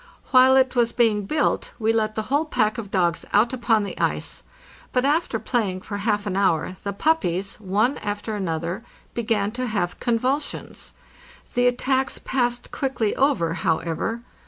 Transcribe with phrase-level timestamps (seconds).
[0.31, 3.95] While it was being built we let the whole pack of dogs out upon the
[3.99, 4.41] ice;
[4.91, 8.83] but after playing for half an hour the puppies, one after another,
[9.13, 10.93] began to have convulsions.
[11.53, 14.23] The attacks passed quickly over, however.